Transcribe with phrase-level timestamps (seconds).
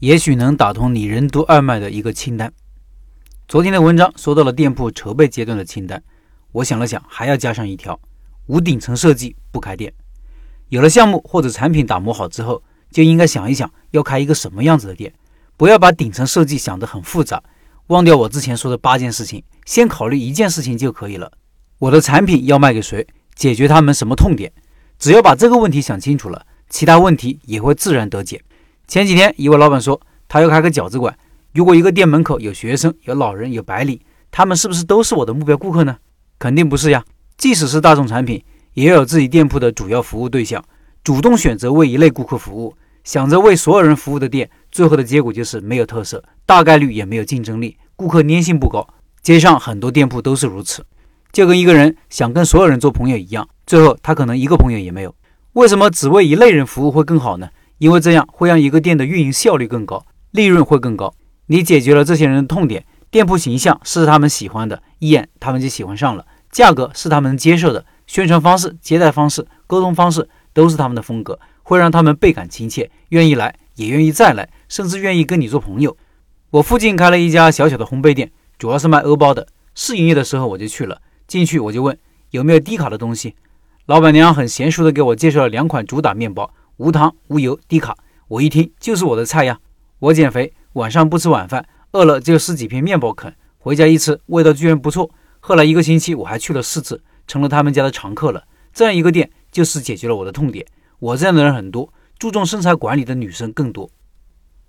[0.00, 2.52] 也许能打通你任督二脉的一个清单。
[3.48, 6.00] 昨天的文章说到了店铺筹备阶段的清单，
[6.52, 7.98] 我想了想，还要加上一条：
[8.46, 9.92] 无顶层设计不开店。
[10.68, 15.12] 有了项目或者产品打磨好之后，就应该想一想要开一个什么样子的店，
[15.56, 17.42] 不要把顶层设计想得很复杂，
[17.88, 21.32] 忘掉我之前说的八件事情，先考虑一件事情就可以了。
[21.80, 23.04] 我的产品要卖给谁？
[23.34, 24.52] 解决他们什么痛点？
[24.96, 28.40] 只要把这个问题想清楚了，其他问题也会自然得解。
[28.88, 31.14] 前几天一位老板说，他要开个饺子馆。
[31.52, 34.00] 如果一个店门口有学生、有老人、有白领，
[34.30, 35.98] 他们是不是都是我的目标顾客呢？
[36.38, 37.04] 肯定不是呀。
[37.36, 40.64] 即使是大众产品，也要有自己店铺的主要服务对象，
[41.04, 42.74] 主动选择为一类顾客服务。
[43.04, 48.88] 想着为所有人服务的店，最后的结果就是没有特色，大概率也没有竞争力，顾客粘性不高。
[49.20, 50.82] 街上很多店铺都是如此，
[51.30, 55.14] 就跟一个人想跟所有人做朋友一样，最后他可能一个朋友也没有。
[55.52, 57.50] 为什么只为一类人服务会更好呢？
[57.78, 61.14] 因为这样会让一个店的运营效率更高，利润会更高。
[61.46, 75.96] 你解决了这些人的痛点，店铺形象是他们喜欢的，一眼他们就喜欢上了；价格是他们能接受的，宣传方式、接待方式、沟通方式都是他们的风格，会让他们倍感亲切，愿意来，也愿意再来，甚至愿意跟你做朋友。
[76.50, 79.46] 我附近开了一家小小的烘焙店，主要是卖欧包的。
[79.74, 81.96] 试营业的时候我就去了，进去我就问
[82.30, 83.36] 有没有低卡的东西，
[83.86, 87.96] 老板娘很娴熟的给我介绍了两款主打面包，无糖、无油、低卡。
[88.26, 89.58] 我一听就是我的菜呀，
[89.98, 90.52] 我减肥。
[90.74, 95.10] 晚上不吃晚饭，饿了就撕几片面包啃，回家一吃，味道居然不错。
[95.40, 98.44] 后来一个星期，我还去了四次，成了他们家的常客了。
[98.72, 100.64] 这样一个店，就是解决了我的痛点。
[101.00, 103.90] 我这样的人很多，注重身材管理的女生更多。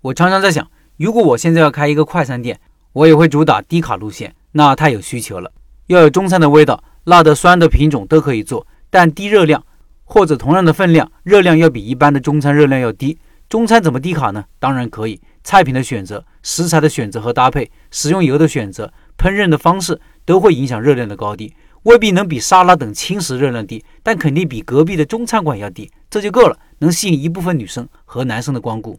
[0.00, 2.58] 我常常在想，如果我现在要开一个快餐店，
[2.92, 5.52] 我也会主打低卡路线，那太有需求了。
[5.86, 9.64] 要有中餐的味道，辣的、酸的品种都可以做，但低热量，
[10.10, 13.16] 或者同样的分量，热量要比一般的中餐热量要低。
[13.48, 14.44] 中餐怎么低卡呢？
[14.58, 15.20] 当然可以。
[15.44, 28.98] 菜品的选择、食材的选择和搭配、食用油的选择、烹饪的方式都会影响热量的高低，未必能比沙拉等轻食热量低，但肯定比隔壁的中餐馆要低，这就够了，能吸引一部分女生和男生的光顾。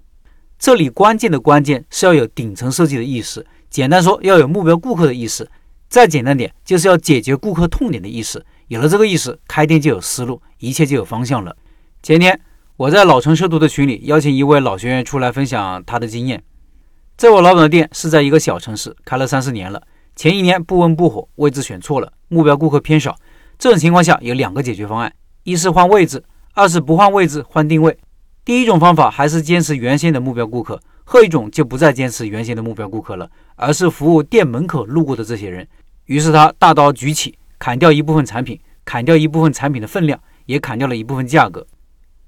[0.58, 5.46] 这里关键的关键是要有顶层设计的意识，简单说要有目标顾客的意识，
[5.90, 8.41] 再简单点就是要解决顾客痛点的意识。
[8.72, 11.54] 有了这个意识，开店就有思路，一切就有方向了。
[12.02, 12.40] 前天。
[12.78, 16.42] 我在老城社图的群里邀请一位老学员出来分享他的经验。
[17.16, 19.84] 在我老板的店是在一个小城市，开了三四年了。
[20.16, 23.16] 前一年不温不火，位置选错了，目标顾客偏少。
[23.59, 27.96] 这种情况下有两个解决方案：一是换位置，二是不换位置换定位。
[28.44, 35.68] 第一种方法还是坚持原先的目标顾客，后一种就不再坚持原先的目标顾客了，而是服务店门口路过的这些人。
[36.06, 41.67] 于是他大刀举起，砍掉一部分产品，砍掉一部分产品的分量，也砍掉了一部分价格。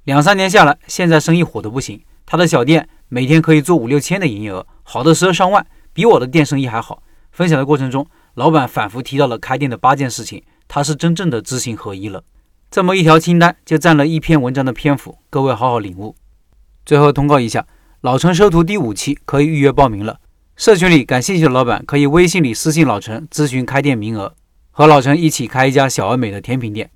[0.04, 2.00] 两三年下来，现在生意火得不行。
[2.24, 7.02] 他的小店每天可以做五六千的营业额，好的时候上万，比我的店生意还好。
[7.32, 8.06] 分享的过程中，
[8.36, 12.24] 老板反复提到了开店的八件事情，他是真正的知行合一了。
[12.70, 16.16] 这么一条清单就占了一篇文章的篇幅，各位好好领悟。
[16.86, 17.66] 最后通告一下，
[18.02, 20.20] 老陈收徒第五期可以预约报名了。
[20.56, 24.36] 社群里感兴趣的老板可以微信里私信老陈咨询开店名额，
[24.76, 26.90] 和老陈一起开一家小而美的甜品店。